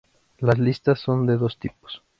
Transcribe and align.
Las 0.39 0.57
listas 0.57 0.99
son 0.99 1.27
de 1.27 1.37
dos 1.37 1.59
tipos. 1.59 2.01